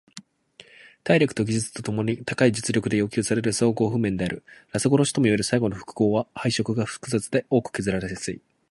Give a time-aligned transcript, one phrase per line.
[1.03, 4.43] 体力と技術共に高い実力で要求される総合力譜面である。
[4.71, 8.41] ラス殺しともいえる最後の複合は配色が複雑で大きく削られやすい。